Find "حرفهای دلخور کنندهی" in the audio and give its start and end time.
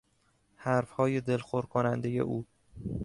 0.55-2.19